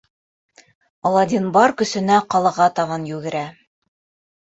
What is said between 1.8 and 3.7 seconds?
көсөнә ҡалаға табан йүгерә.